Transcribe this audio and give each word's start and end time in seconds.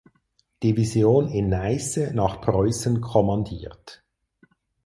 Division 0.63 1.27
in 1.27 1.49
Neiße 1.49 2.09
nach 2.15 2.41
Preußen 2.41 3.01
kommandiert. 3.01 4.03